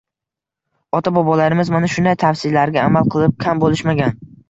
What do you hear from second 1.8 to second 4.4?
shunday tavsiyalarga amal qilib kam bo‘lishmagan.